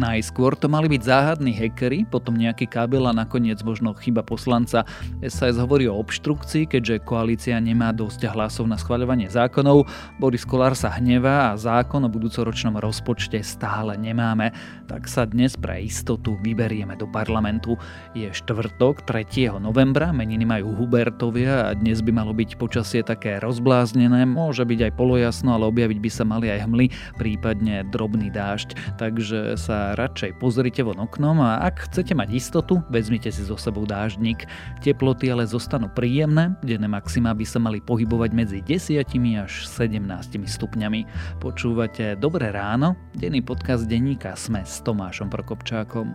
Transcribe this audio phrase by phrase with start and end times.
[0.00, 4.88] Najskôr to mali byť záhadní hackery, potom nejaký kábel a nakoniec možno chyba poslanca.
[5.20, 9.84] SAS hovorí o obštrukcii, keďže koalícia nemá dosť hlasov na schvaľovanie zákonov.
[10.16, 14.56] Boris Kolár sa hnevá a zákon o budúcoročnom rozpočte stále nemáme.
[14.88, 17.76] Tak sa dnes pre istotu vyberieme do parlamentu.
[18.16, 19.60] Je štvrtok, 3.
[19.60, 24.92] novembra, meniny majú Hubertovia a dnes by malo byť počasie také rozbláznené, môže byť aj
[24.96, 26.86] polojasno, ale objaviť by sa mali aj hmly,
[27.20, 28.96] prípadne drobný dážď.
[28.96, 33.82] Takže sa radšej pozrite von oknom a ak chcete mať istotu, vezmite si so sebou
[33.82, 34.46] dáždnik.
[34.80, 39.02] Teploty ale zostanú príjemné, denné maxima by sa mali pohybovať medzi 10
[39.42, 39.98] až 17
[40.46, 41.00] stupňami.
[41.42, 46.14] Počúvate Dobré ráno, denný podcast denníka Sme s Tomášom Prokopčákom.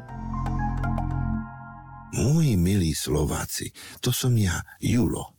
[2.18, 5.38] Moji milí Slováci, to som ja, Julo.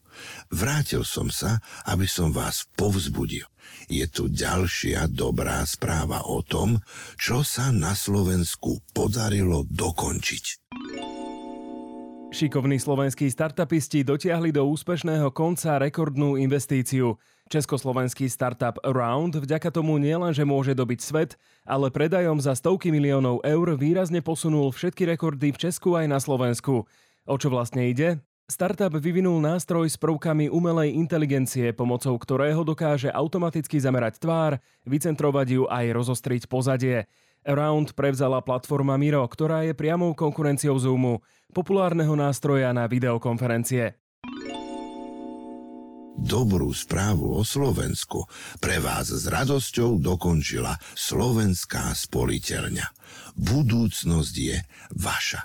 [0.52, 3.48] Vrátil som sa, aby som vás povzbudil
[3.88, 6.79] je tu ďalšia dobrá správa o tom,
[7.16, 10.45] čo sa na Slovensku podarilo dokončiť.
[12.29, 17.16] Šikovní slovenskí startupisti dotiahli do úspešného konca rekordnú investíciu.
[17.49, 23.73] Československý startup Around vďaka tomu nielenže môže dobiť svet, ale predajom za stovky miliónov eur
[23.80, 26.84] výrazne posunul všetky rekordy v Česku aj na Slovensku.
[27.24, 28.21] O čo vlastne ide?
[28.49, 34.57] Startup vyvinul nástroj s prvkami umelej inteligencie, pomocou ktorého dokáže automaticky zamerať tvár,
[34.88, 37.05] vycentrovať ju aj rozostriť pozadie.
[37.45, 41.21] Around prevzala platforma Miro, ktorá je priamou konkurenciou Zoomu,
[41.52, 44.01] populárneho nástroja na videokonferencie.
[46.16, 48.24] Dobrú správu o Slovensku
[48.65, 52.96] pre vás s radosťou dokončila Slovenská spoliteľňa.
[53.37, 54.57] Budúcnosť je
[54.96, 55.45] vaša.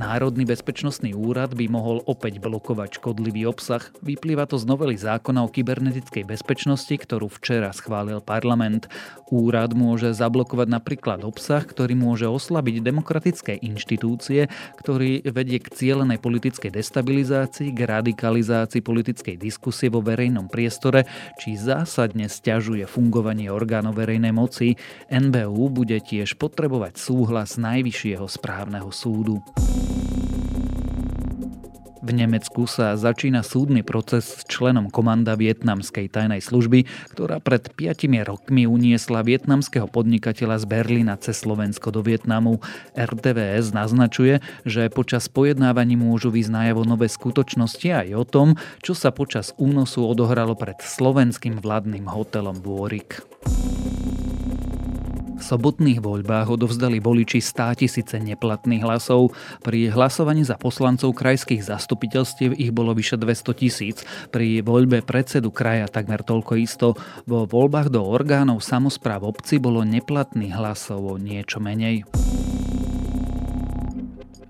[0.00, 3.84] Národný bezpečnostný úrad by mohol opäť blokovať škodlivý obsah.
[4.00, 8.88] Vyplýva to z novely zákona o kybernetickej bezpečnosti, ktorú včera schválil parlament.
[9.28, 14.48] Úrad môže zablokovať napríklad obsah, ktorý môže oslabiť demokratické inštitúcie,
[14.80, 21.04] ktorý vedie k cielenej politickej destabilizácii, k radikalizácii politickej diskusie vo verejnom priestore,
[21.36, 24.80] či zásadne stiažuje fungovanie orgánov verejnej moci.
[25.12, 29.44] NBU bude tiež potrebovať súhlas Najvyššieho správneho súdu.
[32.00, 38.08] V Nemecku sa začína súdny proces s členom komanda vietnamskej tajnej služby, ktorá pred 5
[38.24, 42.64] rokmi uniesla vietnamského podnikateľa z Berlína cez Slovensko do Vietnamu.
[42.96, 48.48] RTVS naznačuje, že počas pojednávaní môžu vyznať nové skutočnosti aj o tom,
[48.80, 53.20] čo sa počas únosu odohralo pred slovenským vládnym hotelom Dôrik.
[55.50, 59.34] Sobotných voľbách odovzdali voliči 100 tisíce neplatných hlasov.
[59.66, 64.06] Pri hlasovaní za poslancov krajských zastupiteľstiev ich bolo vyše 200 tisíc.
[64.30, 66.94] Pri voľbe predsedu kraja takmer toľko isto.
[67.26, 72.06] Vo voľbách do orgánov samozpráv obci bolo neplatných hlasov o niečo menej.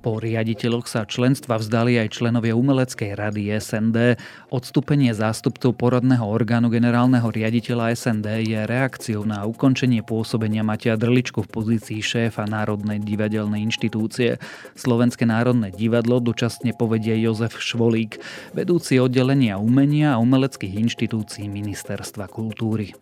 [0.01, 4.17] Po riaditeľoch sa členstva vzdali aj členovia Umeleckej rady SND.
[4.49, 11.53] Odstúpenie zástupcov poradného orgánu generálneho riaditeľa SND je reakciou na ukončenie pôsobenia Matia Drličku v
[11.53, 14.41] pozícii šéfa Národnej divadelnej inštitúcie.
[14.73, 18.25] Slovenské národné divadlo dočasne povedie Jozef Švolík,
[18.57, 22.97] vedúci oddelenia umenia a umeleckých inštitúcií Ministerstva kultúry.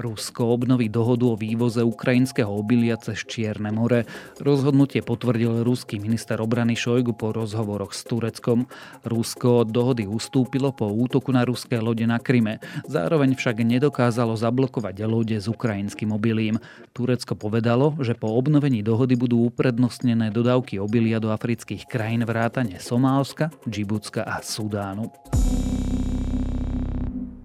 [0.00, 4.08] Rusko obnoví dohodu o vývoze ukrajinského obilia cez Čierne more.
[4.40, 8.64] Rozhodnutie potvrdil ruský minister obrany Šojgu po rozhovoroch s Tureckom.
[9.04, 12.64] Rusko od dohody ustúpilo po útoku na ruské lode na Kryme.
[12.88, 16.56] Zároveň však nedokázalo zablokovať lode s ukrajinským obilím.
[16.96, 23.52] Turecko povedalo, že po obnovení dohody budú uprednostnené dodávky obilia do afrických krajín vrátane Somálska,
[23.68, 25.12] Džibutska a Sudánu.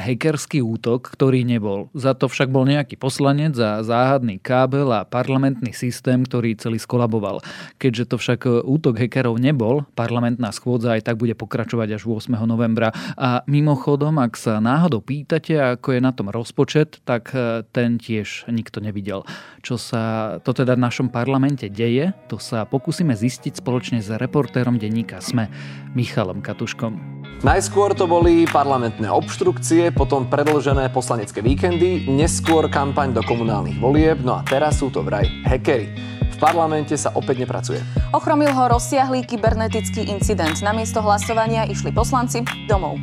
[0.00, 1.92] Hackerský útok, ktorý nebol.
[1.92, 7.44] Za to však bol nejaký poslanec za záhadný kábel a parlamentný systém, ktorý celý skolaboval.
[7.76, 12.32] Keďže to však útok hackerov nebol, parlamentná schôdza aj tak bude pokračovať až 8.
[12.48, 12.90] novembra.
[13.14, 18.48] A mimochodom, ak sa náhodou pýtate, ako je na tom rozpočet, tak e, ten tiež
[18.48, 19.28] nikto nevidel.
[19.60, 20.02] Čo sa
[20.40, 25.52] to teda v našom parlamente deje, to sa pokúsime zistiť spoločne s reportérom denníka SME,
[25.92, 27.19] Michalom Katuškom.
[27.40, 34.36] Najskôr to boli parlamentné obštrukcie, potom predlžené poslanecké víkendy, neskôr kampaň do komunálnych volieb, no
[34.36, 35.88] a teraz sú to vraj hackery.
[36.20, 37.80] V parlamente sa opäť nepracuje.
[38.12, 40.58] Ochromil ho rozsiahlý kybernetický incident.
[40.60, 43.00] Namiesto hlasovania išli poslanci domov.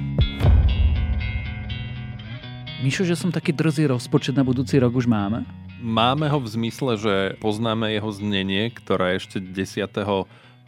[2.77, 5.50] Mišo, že som taký drzý rozpočet na budúci rok už máme?
[5.81, 9.89] Máme ho v zmysle, že poznáme jeho znenie, ktoré ešte 10.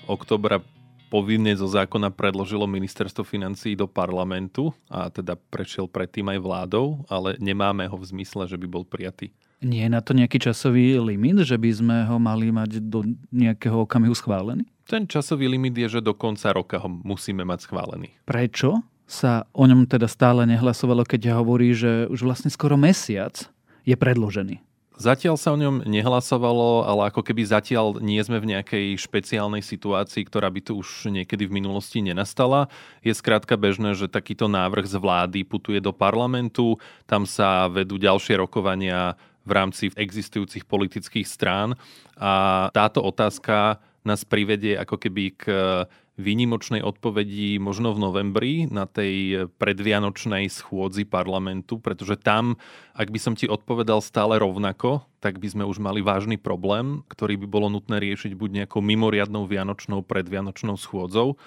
[0.10, 0.66] oktobra
[1.10, 7.36] povinne zo zákona predložilo ministerstvo financií do parlamentu a teda prešiel predtým aj vládou, ale
[7.42, 9.34] nemáme ho v zmysle, že by bol prijatý.
[9.60, 13.04] Nie je na to nejaký časový limit, že by sme ho mali mať do
[13.34, 14.64] nejakého okamihu schválený?
[14.88, 18.16] Ten časový limit je, že do konca roka ho musíme mať schválený.
[18.24, 23.52] Prečo sa o ňom teda stále nehlasovalo, keď hovorí, že už vlastne skoro mesiac
[23.84, 24.69] je predložený?
[25.00, 30.28] Zatiaľ sa o ňom nehlasovalo, ale ako keby zatiaľ nie sme v nejakej špeciálnej situácii,
[30.28, 32.68] ktorá by tu už niekedy v minulosti nenastala.
[33.00, 36.76] Je skrátka bežné, že takýto návrh z vlády putuje do parlamentu,
[37.08, 39.16] tam sa vedú ďalšie rokovania
[39.48, 41.80] v rámci existujúcich politických strán
[42.20, 45.44] a táto otázka nás privedie ako keby k
[46.20, 52.60] výnimočnej odpovedi možno v novembri na tej predvianočnej schôdzi parlamentu, pretože tam,
[52.92, 57.40] ak by som ti odpovedal stále rovnako, tak by sme už mali vážny problém, ktorý
[57.40, 61.40] by bolo nutné riešiť buď nejakou mimoriadnou vianočnou predvianočnou schôdzou,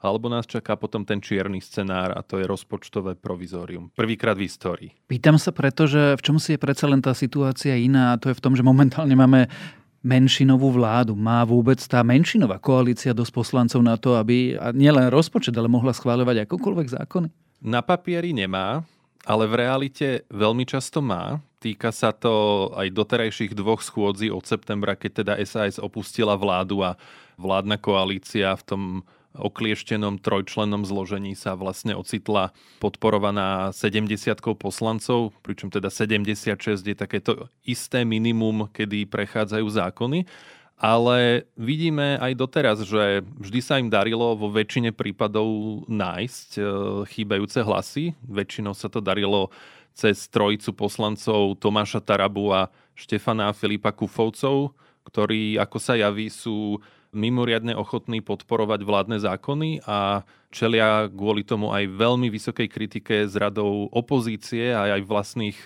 [0.00, 3.92] alebo nás čaká potom ten čierny scenár a to je rozpočtové provizórium.
[3.92, 4.90] Prvýkrát v histórii.
[5.04, 8.32] Pýtam sa preto, že v čom si je predsa len tá situácia iná a to
[8.32, 9.52] je v tom, že momentálne máme
[10.00, 11.12] menšinovú vládu?
[11.12, 16.48] Má vôbec tá menšinová koalícia dosť poslancov na to, aby nielen rozpočet, ale mohla schváľovať
[16.48, 17.28] akokoľvek zákony?
[17.60, 18.80] Na papieri nemá,
[19.28, 21.44] ale v realite veľmi často má.
[21.60, 26.96] Týka sa to aj doterajších dvoch schôdzí od septembra, keď teda SAS opustila vládu a
[27.36, 28.82] vládna koalícia v tom
[29.34, 32.50] oklieštenom trojčlennom zložení sa vlastne ocitla
[32.82, 34.10] podporovaná 70
[34.58, 40.26] poslancov, pričom teda 76 je takéto isté minimum, kedy prechádzajú zákony.
[40.80, 46.62] Ale vidíme aj doteraz, že vždy sa im darilo vo väčšine prípadov nájsť e,
[47.04, 48.16] chýbajúce hlasy.
[48.24, 49.52] Väčšinou sa to darilo
[49.92, 54.72] cez trojicu poslancov Tomáša Tarabu a Štefana Filipa Kufovcov,
[55.04, 56.80] ktorí, ako sa javí, sú
[57.10, 60.22] mimoriadne ochotní podporovať vládne zákony a
[60.54, 65.58] čelia kvôli tomu aj veľmi vysokej kritike z radou opozície a aj vlastných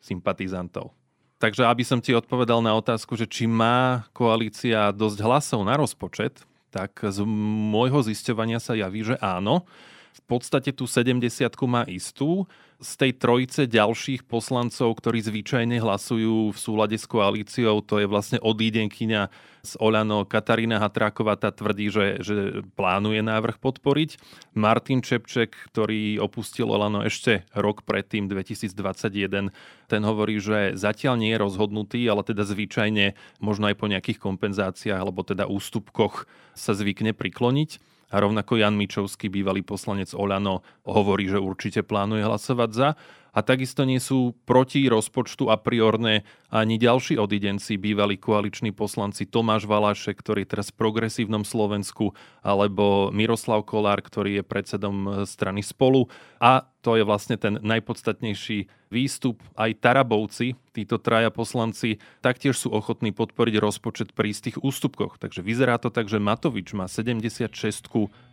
[0.00, 0.92] sympatizantov.
[1.40, 6.44] Takže aby som ti odpovedal na otázku, že či má koalícia dosť hlasov na rozpočet,
[6.68, 9.64] tak z môjho zisťovania sa javí, že áno.
[10.10, 11.26] V podstate tú 70
[11.64, 12.44] má istú
[12.80, 18.40] z tej trojice ďalších poslancov, ktorí zvyčajne hlasujú v súlade s koalíciou, to je vlastne
[18.40, 19.28] odídenkyňa
[19.60, 24.16] z Oľano Katarína Hatráková, tá tvrdí, že, že plánuje návrh podporiť.
[24.56, 29.52] Martin Čepček, ktorý opustil Olano ešte rok predtým, 2021,
[29.84, 33.12] ten hovorí, že zatiaľ nie je rozhodnutý, ale teda zvyčajne
[33.44, 36.24] možno aj po nejakých kompenzáciách alebo teda ústupkoch
[36.56, 37.89] sa zvykne prikloniť.
[38.10, 42.88] A rovnako Jan Mičovský, bývalý poslanec Oľano, hovorí, že určite plánuje hlasovať za
[43.30, 49.70] a takisto nie sú proti rozpočtu a priorné ani ďalší odidenci, bývalí koaliční poslanci Tomáš
[49.70, 56.10] Valašek, ktorý je teraz v progresívnom Slovensku, alebo Miroslav Kolár, ktorý je predsedom strany Spolu.
[56.42, 59.38] A to je vlastne ten najpodstatnejší výstup.
[59.54, 65.20] Aj Tarabovci, títo traja poslanci, taktiež sú ochotní podporiť rozpočet pri istých ústupkoch.
[65.22, 67.52] Takže vyzerá to tak, že Matovič má 76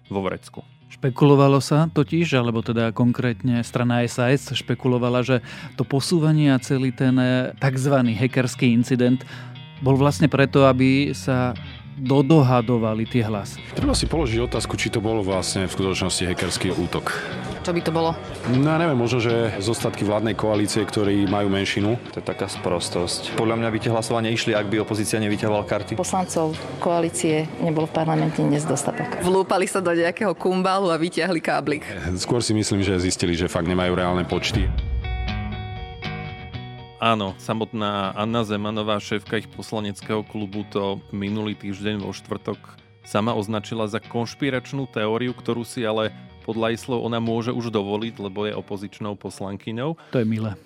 [0.09, 0.76] vo Vrecku.
[0.87, 5.43] Špekulovalo sa totiž, alebo teda konkrétne strana SAS špekulovala, že
[5.75, 7.95] to posúvanie a celý ten eh, tzv.
[8.15, 9.21] hackerský incident
[9.83, 11.53] bol vlastne preto, aby sa
[11.97, 13.59] dodohadovali tie hlasy.
[13.73, 17.09] Treba si položiť otázku, či to bolo vlastne v skutočnosti hackerský útok.
[17.65, 18.15] Čo by to bolo?
[18.53, 21.99] No ja neviem, možno, že zostatky vládnej koalície, ktorí majú menšinu.
[22.15, 23.35] To je taká sprostosť.
[23.35, 25.99] Podľa mňa by tie hlasovania išli, ak by opozícia nevyťahovala karty.
[25.99, 29.19] Poslancov koalície nebolo v parlamente dnes dostatok.
[29.19, 31.83] Vlúpali sa do nejakého kumbálu a vyťahli káblik.
[32.15, 34.71] Skôr si myslím, že zistili, že fakt nemajú reálne počty.
[36.97, 42.57] Áno, samotná Anna Zemanová, šéfka ich poslaneckého klubu, to minulý týždeň vo štvrtok
[43.07, 46.11] sama označila za konšpiračnú teóriu, ktorú si ale
[46.43, 49.95] podľa jej slov ona môže už dovoliť, lebo je opozičnou poslankyňou.
[50.11, 50.59] To je milé.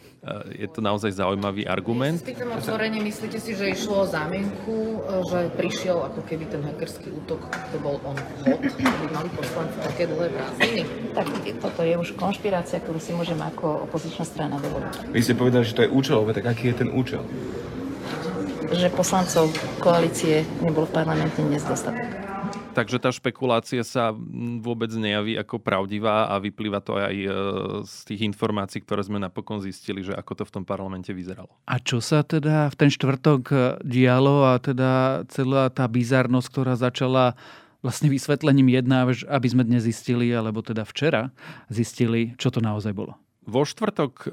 [0.54, 2.22] Je to naozaj zaujímavý argument.
[2.22, 5.02] Spýtam otvorene, myslíte si, že išlo o zámienku,
[5.34, 8.14] že prišiel ako keby ten hackerský útok, to bol on
[8.46, 10.86] hod, aby mali poslanci také dlhé prázdniny?
[11.18, 11.26] Tak
[11.58, 15.10] toto je už konšpirácia, ktorú si môžeme ako opozičná strana dovoliť.
[15.10, 17.26] Vy ste povedali, že to je účelové, tak aký je ten účel?
[18.70, 19.50] Že poslancov
[19.82, 22.21] koalície nebolo v parlamente dnes dostatok.
[22.72, 24.16] Takže tá špekulácia sa
[24.64, 27.28] vôbec nejaví ako pravdivá a vyplýva to aj e,
[27.84, 31.52] z tých informácií, ktoré sme napokon zistili, že ako to v tom parlamente vyzeralo.
[31.68, 36.74] A čo sa teda v ten štvrtok e, dialo a teda celá tá bizarnosť, ktorá
[36.80, 37.36] začala
[37.84, 41.34] vlastne vysvetlením jedna, aby sme dnes zistili, alebo teda včera
[41.68, 43.20] zistili, čo to naozaj bolo.
[43.44, 44.28] Vo štvrtok e,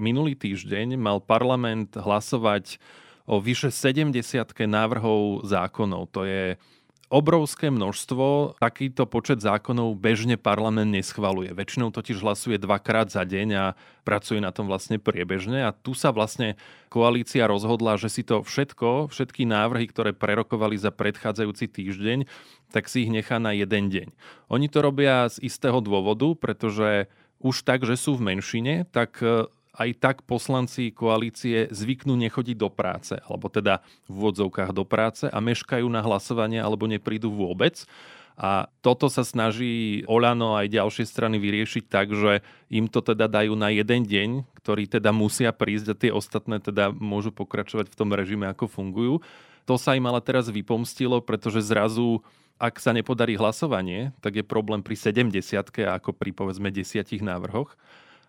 [0.00, 2.78] minulý týždeň mal parlament hlasovať
[3.26, 4.14] o vyše 70
[4.70, 6.14] návrhov zákonov.
[6.14, 6.54] To je
[7.06, 8.58] obrovské množstvo.
[8.58, 11.54] Takýto počet zákonov bežne parlament neschvaluje.
[11.54, 13.64] Väčšinou totiž hlasuje dvakrát za deň a
[14.02, 15.62] pracuje na tom vlastne priebežne.
[15.66, 16.58] A tu sa vlastne
[16.90, 22.18] koalícia rozhodla, že si to všetko, všetky návrhy, ktoré prerokovali za predchádzajúci týždeň,
[22.74, 24.08] tak si ich nechá na jeden deň.
[24.50, 27.06] Oni to robia z istého dôvodu, pretože
[27.38, 29.20] už tak, že sú v menšine, tak
[29.76, 35.38] aj tak poslanci koalície zvyknú nechodiť do práce, alebo teda v úvodzovkách do práce a
[35.38, 37.84] meškajú na hlasovanie alebo neprídu vôbec.
[38.36, 43.56] A toto sa snaží Olano aj ďalšie strany vyriešiť tak, že im to teda dajú
[43.56, 48.12] na jeden deň, ktorý teda musia prísť a tie ostatné teda môžu pokračovať v tom
[48.12, 49.24] režime, ako fungujú.
[49.64, 52.20] To sa im ale teraz vypomstilo, pretože zrazu
[52.56, 55.28] ak sa nepodarí hlasovanie, tak je problém pri 70
[55.92, 57.76] ako pri povedzme desiatich návrhoch.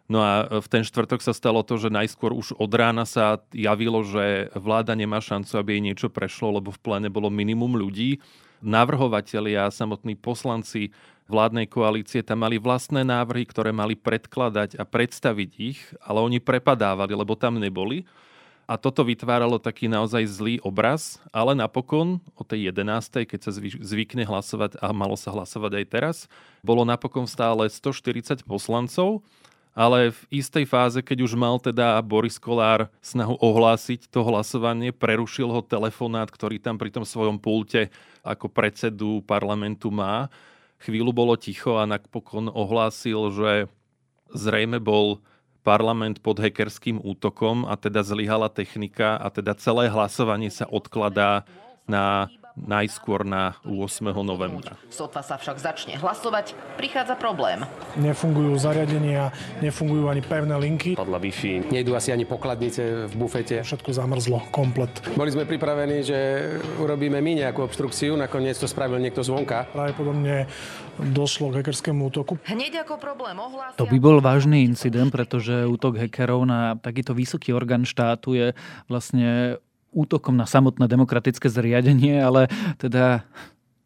[0.08, 4.08] No a v ten štvrtok sa stalo to, že najskôr už od rána sa javilo,
[4.08, 8.24] že vláda nemá šancu, aby jej niečo prešlo, lebo v pláne bolo minimum ľudí.
[8.64, 10.96] Navrhovatelia a samotní poslanci
[11.28, 17.12] vládnej koalície tam mali vlastné návrhy, ktoré mali predkladať a predstaviť ich, ale oni prepadávali,
[17.12, 18.08] lebo tam neboli.
[18.68, 23.28] A toto vytváralo taký naozaj zlý obraz, ale napokon o tej 11.
[23.28, 26.18] keď sa zvykne hlasovať a malo sa hlasovať aj teraz,
[26.60, 29.24] bolo napokon stále 140 poslancov
[29.78, 35.54] ale v istej fáze, keď už mal teda Boris Kolár snahu ohlásiť to hlasovanie, prerušil
[35.54, 37.94] ho telefonát, ktorý tam pri tom svojom pulte
[38.26, 40.34] ako predsedu parlamentu má.
[40.82, 43.52] Chvíľu bolo ticho a napokon ohlásil, že
[44.34, 45.22] zrejme bol
[45.62, 51.46] parlament pod hackerským útokom a teda zlyhala technika a teda celé hlasovanie sa odkladá
[51.86, 52.34] na
[52.66, 54.02] najskôr na 8.
[54.26, 54.74] novembra.
[54.90, 57.62] Sotva sa však začne hlasovať, prichádza problém.
[58.02, 59.30] Nefungujú zariadenia,
[59.62, 60.98] nefungujú ani pevné linky.
[60.98, 63.62] Podľa Wi-Fi nejdú asi ani pokladnice v bufete.
[63.62, 64.90] Všetko zamrzlo, komplet.
[65.14, 66.18] Boli sme pripravení, že
[66.82, 69.70] urobíme my nejakú obstrukciu, nakoniec to spravil niekto zvonka.
[69.70, 70.50] Pravdepodobne
[70.98, 72.42] došlo k hackerskému útoku.
[72.50, 73.78] Hneď ako problém ohlásia...
[73.78, 78.48] To by bol vážny incident, pretože útok hackerov na takýto vysoký orgán štátu je
[78.90, 79.62] vlastne
[79.92, 83.24] útokom na samotné demokratické zriadenie, ale teda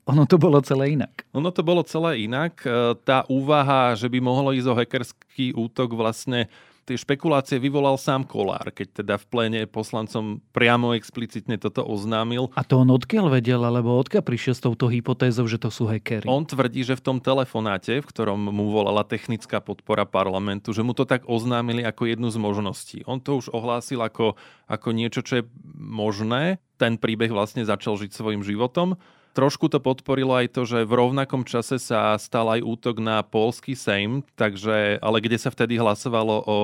[0.06, 1.24] ono to bolo celé inak.
[1.32, 2.66] Ono to bolo celé inak.
[2.66, 6.50] E, tá úvaha, že by mohlo ísť o hackerský útok vlastne
[6.92, 12.52] tie špekulácie vyvolal sám Kolár, keď teda v pléne poslancom priamo explicitne toto oznámil.
[12.60, 16.28] A to on odkiaľ vedel, alebo odkiaľ prišiel s touto hypotézou, že to sú hackery?
[16.28, 20.92] On tvrdí, že v tom telefonáte, v ktorom mu volala technická podpora parlamentu, že mu
[20.92, 23.00] to tak oznámili ako jednu z možností.
[23.08, 24.36] On to už ohlásil ako,
[24.68, 25.44] ako niečo, čo je
[25.80, 26.60] možné.
[26.76, 29.00] Ten príbeh vlastne začal žiť svojim životom.
[29.32, 33.80] Trošku to podporilo aj to, že v rovnakom čase sa stal aj útok na polský
[33.80, 36.58] Sejm, takže, ale kde sa vtedy hlasovalo o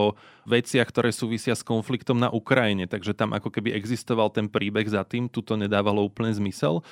[0.43, 2.83] veciach, ktoré súvisia s konfliktom na Ukrajine.
[2.83, 6.83] Takže tam ako keby existoval ten príbeh za tým, tu to nedávalo úplne zmysel.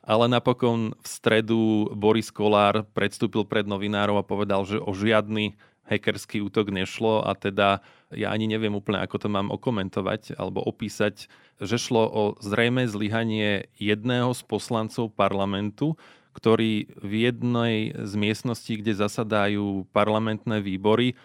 [0.00, 6.44] Ale napokon v stredu Boris Kolár predstúpil pred novinárov a povedal, že o žiadny hackerský
[6.44, 7.80] útok nešlo a teda
[8.12, 11.28] ja ani neviem úplne, ako to mám okomentovať alebo opísať,
[11.58, 15.96] že šlo o zrejme zlyhanie jedného z poslancov parlamentu,
[16.36, 21.18] ktorý v jednej z miestností, kde zasadajú parlamentné výbory,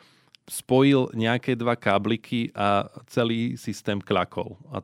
[0.50, 4.60] spojil nejaké dva kábliky a celý systém klakol.
[4.74, 4.82] A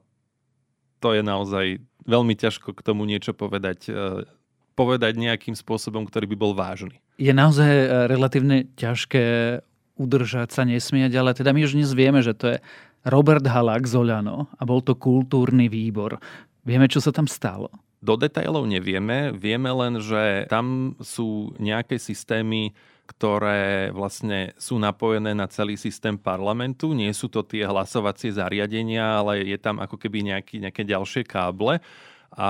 [1.04, 4.24] to je naozaj veľmi ťažko k tomu niečo povedať e,
[4.80, 7.04] povedať nejakým spôsobom, ktorý by bol vážny.
[7.20, 9.60] Je naozaj e, relatívne ťažké
[10.00, 12.58] udržať sa nesmiať, ale teda my už dnes vieme, že to je
[13.04, 16.18] Robert Halak z Olano a bol to kultúrny výbor.
[16.64, 17.68] Vieme, čo sa tam stalo?
[18.00, 22.72] Do detailov nevieme, vieme len, že tam sú nejaké systémy,
[23.12, 26.96] ktoré vlastne sú napojené na celý systém parlamentu.
[26.96, 31.84] Nie sú to tie hlasovacie zariadenia, ale je tam ako keby nejaký, nejaké ďalšie káble
[32.34, 32.50] a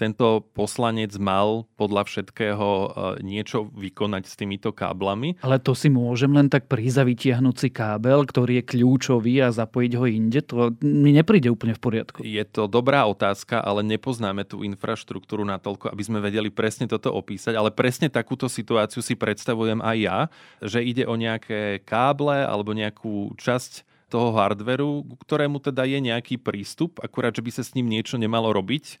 [0.00, 2.88] tento poslanec mal podľa všetkého e,
[3.24, 5.40] niečo vykonať s týmito káblami.
[5.44, 9.54] Ale to si môžem len tak prísť a vytiahnuť si kábel, ktorý je kľúčový a
[9.54, 10.40] zapojiť ho inde?
[10.48, 12.18] To mi nepríde úplne v poriadku.
[12.24, 17.56] Je to dobrá otázka, ale nepoznáme tú infraštruktúru natoľko, aby sme vedeli presne toto opísať,
[17.56, 20.18] ale presne takúto situáciu si predstavujem aj ja,
[20.60, 26.98] že ide o nejaké káble alebo nejakú časť toho hardveru, ktorému teda je nejaký prístup,
[27.04, 28.96] akurát, že by sa s ním niečo nemalo robiť.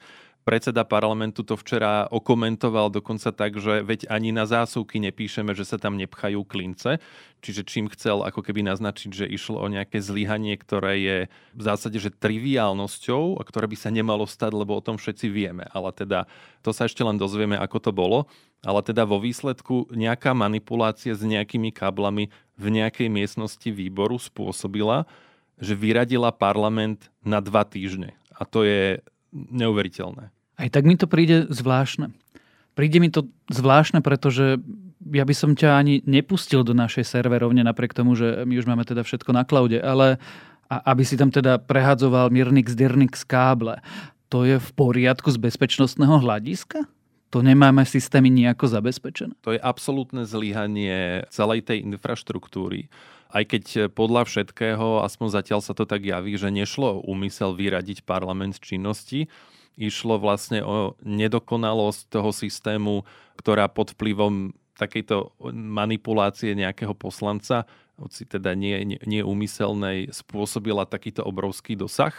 [0.48, 5.76] Predseda parlamentu to včera okomentoval dokonca tak, že veď ani na zásuvky nepíšeme, že sa
[5.76, 7.04] tam nepchajú klince.
[7.44, 11.18] Čiže čím chcel ako keby naznačiť, že išlo o nejaké zlyhanie, ktoré je
[11.52, 15.68] v zásade že triviálnosťou a ktoré by sa nemalo stať, lebo o tom všetci vieme.
[15.68, 16.24] Ale teda
[16.64, 18.24] to sa ešte len dozvieme, ako to bolo.
[18.64, 25.06] Ale teda vo výsledku nejaká manipulácia s nejakými káblami v nejakej miestnosti výboru spôsobila,
[25.58, 28.14] že vyradila parlament na dva týždne.
[28.34, 29.02] A to je
[29.34, 30.30] neuveriteľné.
[30.58, 32.10] Aj tak mi to príde zvláštne.
[32.74, 34.58] Príde mi to zvláštne, pretože
[35.02, 38.82] ja by som ťa ani nepustil do našej serverovne, napriek tomu, že my už máme
[38.82, 40.18] teda všetko na cloude, ale
[40.68, 43.80] a aby si tam teda prehadzoval Mirnix, Dirnix káble,
[44.28, 46.84] to je v poriadku z bezpečnostného hľadiska?
[47.28, 49.36] To nemáme systémy nejako zabezpečené?
[49.44, 52.88] To je absolútne zlyhanie celej tej infraštruktúry.
[53.28, 58.56] Aj keď podľa všetkého, aspoň zatiaľ sa to tak javí, že nešlo úmysel vyradiť parlament
[58.56, 59.20] z činnosti,
[59.76, 63.04] išlo vlastne o nedokonalosť toho systému,
[63.36, 67.68] ktorá pod vplyvom takejto manipulácie nejakého poslanca,
[67.98, 72.14] hoci teda nie, nie, nie úmyselnej, spôsobila takýto obrovský dosah.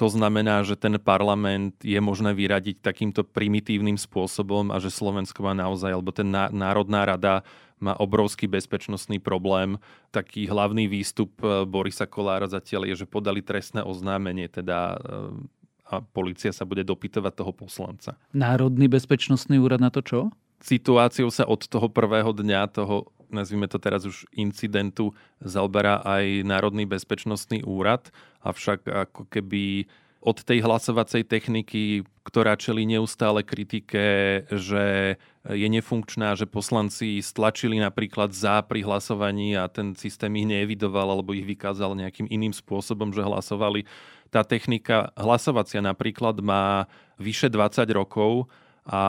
[0.00, 5.52] To znamená, že ten parlament je možné vyradiť takýmto primitívnym spôsobom a že Slovensko má
[5.52, 7.44] naozaj, alebo ten Národná rada
[7.82, 9.76] má obrovský bezpečnostný problém.
[10.14, 16.00] Taký hlavný výstup eh, Borisa Kolára zatiaľ je, že podali trestné oznámenie, teda eh, a
[16.00, 18.16] policia sa bude dopytovať toho poslanca.
[18.32, 20.20] Národný bezpečnostný úrad na to čo?
[20.64, 26.84] Situáciou sa od toho prvého dňa, toho nazvime to teraz už incidentu, zaoberá aj Národný
[26.86, 28.12] bezpečnostný úrad,
[28.44, 29.88] avšak ako keby
[30.22, 38.30] od tej hlasovacej techniky, ktorá čeli neustále kritike, že je nefunkčná, že poslanci stlačili napríklad
[38.30, 43.26] za pri hlasovaní a ten systém ich neevidoval alebo ich vykázal nejakým iným spôsobom, že
[43.26, 43.82] hlasovali.
[44.30, 46.86] Tá technika hlasovacia napríklad má
[47.18, 48.46] vyše 20 rokov
[48.82, 49.00] a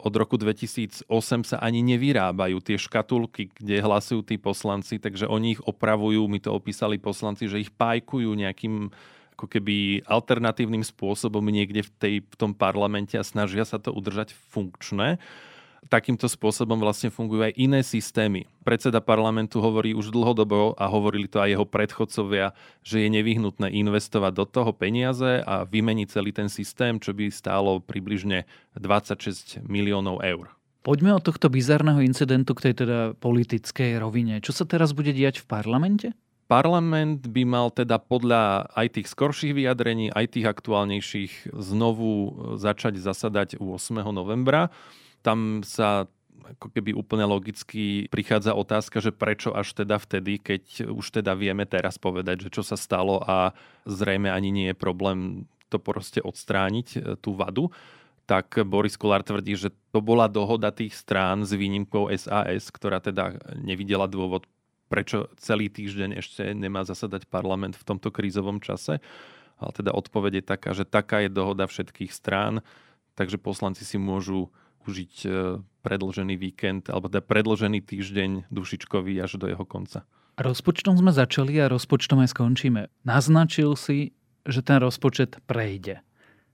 [0.00, 1.04] od roku 2008
[1.44, 6.56] sa ani nevyrábajú tie škatulky, kde hlasujú tí poslanci, takže oni ich opravujú, mi to
[6.56, 8.88] opísali poslanci, že ich pajkujú nejakým
[9.38, 14.34] ako keby alternatívnym spôsobom niekde v, tej, v tom parlamente a snažia sa to udržať
[14.34, 15.20] funkčné
[15.86, 18.50] takýmto spôsobom vlastne fungujú aj iné systémy.
[18.66, 24.32] Predseda parlamentu hovorí už dlhodobo a hovorili to aj jeho predchodcovia, že je nevyhnutné investovať
[24.34, 30.50] do toho peniaze a vymeniť celý ten systém, čo by stálo približne 26 miliónov eur.
[30.82, 34.40] Poďme od tohto bizarného incidentu k tej teda politickej rovine.
[34.40, 36.08] Čo sa teraz bude diať v parlamente?
[36.48, 43.60] Parlament by mal teda podľa aj tých skorších vyjadrení, aj tých aktuálnejších znovu začať zasadať
[43.60, 44.00] 8.
[44.08, 44.72] novembra
[45.22, 46.06] tam sa
[46.56, 51.68] ako keby úplne logicky prichádza otázka, že prečo až teda vtedy, keď už teda vieme
[51.68, 53.52] teraz povedať, že čo sa stalo a
[53.84, 57.68] zrejme ani nie je problém to proste odstrániť, e, tú vadu,
[58.28, 63.40] tak Boris Kolár tvrdí, že to bola dohoda tých strán s výnimkou SAS, ktorá teda
[63.56, 64.44] nevidela dôvod,
[64.92, 69.00] prečo celý týždeň ešte nemá zasadať parlament v tomto krízovom čase.
[69.56, 72.60] Ale teda odpoveď je taká, že taká je dohoda všetkých strán,
[73.16, 74.52] takže poslanci si môžu
[74.88, 75.28] užiť e,
[75.84, 80.08] predlžený víkend alebo teda predlžený týždeň dušičkový až do jeho konca.
[80.40, 82.88] Rozpočtom sme začali a rozpočtom aj skončíme.
[83.04, 84.16] Naznačil si,
[84.48, 86.00] že ten rozpočet prejde.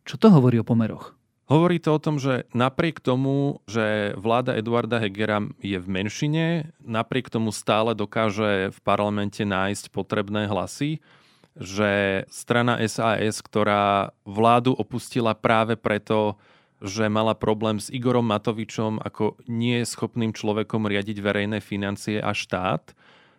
[0.02, 1.14] Čo to hovorí o pomeroch?
[1.44, 7.28] Hovorí to o tom, že napriek tomu, že vláda Eduarda Hegera je v menšine, napriek
[7.28, 11.04] tomu stále dokáže v parlamente nájsť potrebné hlasy,
[11.52, 16.40] že strana SAS, ktorá vládu opustila práve preto,
[16.84, 22.92] že mala problém s Igorom Matovičom ako nie schopným človekom riadiť verejné financie a štát,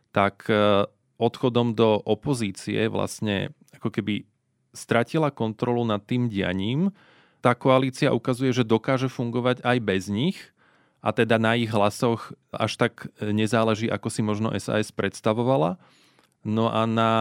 [0.10, 0.89] tak e,
[1.21, 4.25] odchodom do opozície vlastne ako keby
[4.73, 6.89] stratila kontrolu nad tým dianím.
[7.45, 10.38] Tá koalícia ukazuje, že dokáže fungovať aj bez nich
[11.05, 15.77] a teda na ich hlasoch až tak nezáleží, ako si možno SAS predstavovala.
[16.41, 17.12] No a na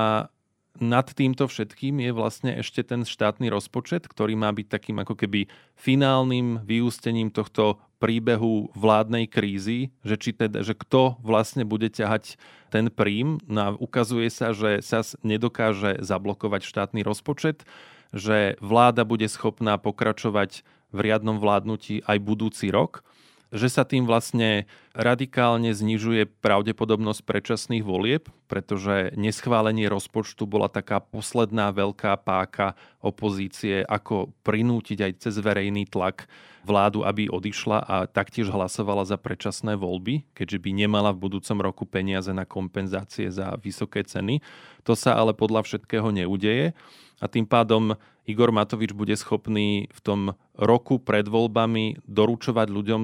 [0.82, 5.46] nad týmto všetkým je vlastne ešte ten štátny rozpočet, ktorý má byť takým ako keby
[5.78, 12.34] finálnym vyústením tohto príbehu vládnej krízy, že, či teda, že kto vlastne bude ťahať
[12.74, 13.38] ten príjm.
[13.46, 17.62] No ukazuje sa, že sa nedokáže zablokovať štátny rozpočet,
[18.10, 23.06] že vláda bude schopná pokračovať v riadnom vládnutí aj budúci rok
[23.54, 24.66] že sa tým vlastne
[24.98, 34.34] radikálne znižuje pravdepodobnosť predčasných volieb, pretože neschválenie rozpočtu bola taká posledná veľká páka opozície, ako
[34.42, 36.26] prinútiť aj cez verejný tlak
[36.66, 41.84] vládu, aby odišla a taktiež hlasovala za predčasné voľby, keďže by nemala v budúcom roku
[41.86, 44.42] peniaze na kompenzácie za vysoké ceny.
[44.82, 46.74] To sa ale podľa všetkého neudeje.
[47.22, 50.20] a tým pádom Igor Matovič bude schopný v tom
[50.56, 53.02] roku pred voľbami doručovať ľuďom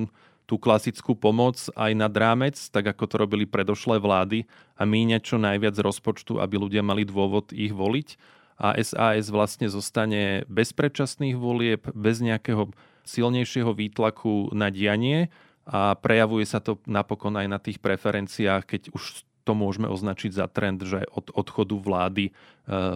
[0.50, 5.36] tú klasickú pomoc aj nad rámec, tak ako to robili predošlé vlády a míňať čo
[5.38, 8.18] najviac rozpočtu, aby ľudia mali dôvod ich voliť.
[8.58, 12.74] A SAS vlastne zostane bez predčasných volieb, bez nejakého
[13.06, 15.30] silnejšieho výtlaku na dianie
[15.70, 20.50] a prejavuje sa to napokon aj na tých preferenciách, keď už to môžeme označiť za
[20.50, 22.32] trend, že od odchodu vlády e,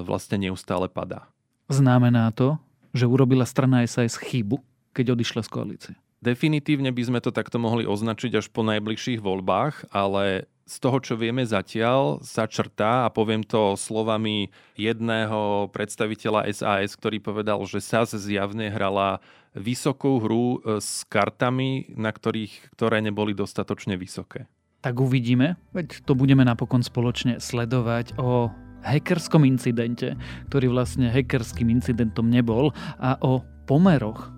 [0.05, 1.31] vlastne neustále padá.
[1.71, 2.61] Znamená to,
[2.93, 4.61] že urobila strana SAS chybu,
[4.93, 5.95] keď odišla z koalície?
[6.25, 11.21] Definitívne by sme to takto mohli označiť až po najbližších voľbách, ale z toho, čo
[11.21, 18.17] vieme zatiaľ, sa črtá a poviem to slovami jedného predstaviteľa SAS, ktorý povedal, že SAS
[18.17, 19.21] zjavne hrala
[19.53, 24.49] vysokú hru e, s kartami, na ktorých, ktoré neboli dostatočne vysoké.
[24.81, 28.49] Tak uvidíme, veď to budeme napokon spoločne sledovať o
[28.81, 30.17] hackerskom incidente,
[30.49, 34.34] ktorý vlastne hackerským incidentom nebol a o pomeroch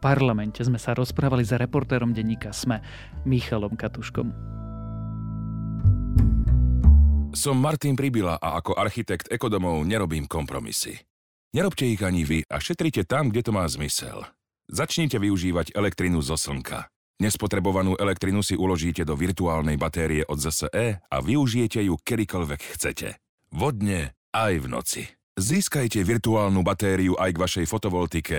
[0.00, 2.80] parlamente sme sa rozprávali za reportérom denníka SME,
[3.28, 4.32] Michalom Katuškom.
[7.30, 10.98] Som Martin Pribila a ako architekt ekodomov nerobím kompromisy.
[11.54, 14.26] Nerobte ich ani vy a šetrite tam, kde to má zmysel.
[14.66, 16.90] Začnite využívať elektrinu zo slnka.
[17.20, 23.20] Nespotrebovanú elektrinu si uložíte do virtuálnej batérie od ZSE a využijete ju kedykoľvek chcete.
[23.52, 25.02] Vodne aj v noci.
[25.36, 28.38] Získajte virtuálnu batériu aj k vašej fotovoltike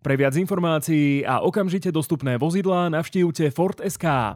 [0.00, 4.32] Pre viac informácií a okamžite dostupné vozidlá navštívte Ford SK.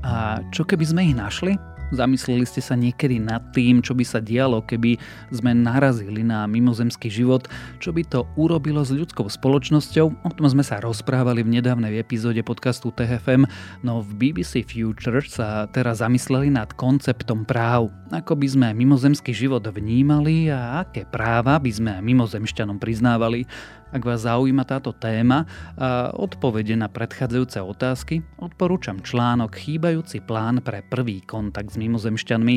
[0.00, 1.71] A čo keby sme ich našli?
[1.92, 4.96] Zamysleli ste sa niekedy nad tým, čo by sa dialo, keby
[5.28, 7.52] sme narazili na mimozemský život,
[7.84, 10.06] čo by to urobilo s ľudskou spoločnosťou?
[10.24, 13.44] O tom sme sa rozprávali v nedávnej epizóde podcastu TFM,
[13.84, 17.92] no v BBC Future sa teraz zamysleli nad konceptom práv.
[18.08, 23.44] Ako by sme mimozemský život vnímali a aké práva by sme mimozemšťanom priznávali.
[23.92, 25.44] Ak vás zaujíma táto téma
[25.76, 32.56] a odpovede na predchádzajúce otázky, odporúčam článok Chýbajúci plán pre prvý kontakt s mimozemšťanmi.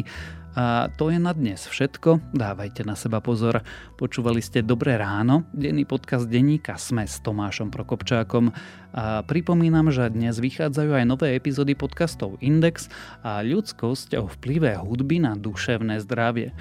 [0.55, 2.31] A to je na dnes všetko.
[2.31, 3.59] Dávajte na seba pozor.
[3.99, 8.55] Počúvali ste Dobré ráno, denný podcast denníka Sme s Tomášom Prokopčákom.
[8.95, 12.87] A pripomínam, že dnes vychádzajú aj nové epizódy podcastov Index
[13.27, 16.55] a ľudskosť o vplyve hudby na duševné zdravie.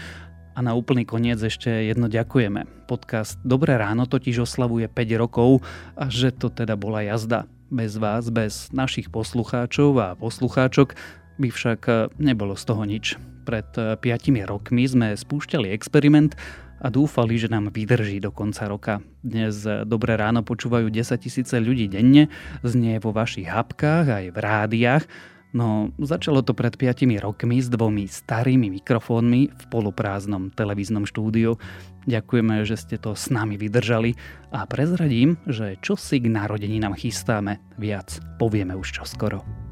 [0.55, 2.87] A na úplný koniec ešte jedno ďakujeme.
[2.87, 5.67] Podcast Dobré ráno totiž oslavuje 5 rokov
[5.99, 7.51] a že to teda bola jazda.
[7.75, 10.95] Bez vás, bez našich poslucháčov a poslucháčok
[11.43, 13.19] by však nebolo z toho nič.
[13.43, 14.07] Pred 5
[14.47, 16.39] rokmi sme spúšťali experiment
[16.79, 18.95] a dúfali, že nám vydrží do konca roka.
[19.27, 22.31] Dnes Dobré ráno počúvajú 10 tisíce ľudí denne,
[22.63, 25.05] znie vo vašich hapkách aj v rádiách
[25.55, 31.63] No, začalo to pred 5 rokmi s dvomi starými mikrofónmi v poloprázdnom televíznom štúdiu.
[32.11, 34.19] Ďakujeme, že ste to s nami vydržali
[34.51, 39.64] a prezradím, že čo si k narodení nám chystáme, viac povieme už čoskoro.